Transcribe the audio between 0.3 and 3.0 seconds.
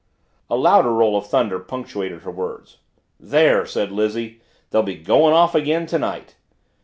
A louder roll of thunder punctuated her words.